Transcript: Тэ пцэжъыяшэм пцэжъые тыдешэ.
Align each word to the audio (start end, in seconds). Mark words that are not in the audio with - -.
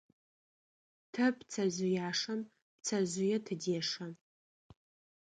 Тэ 1.13 1.25
пцэжъыяшэм 1.37 2.39
пцэжъые 2.79 3.37
тыдешэ. 3.45 4.07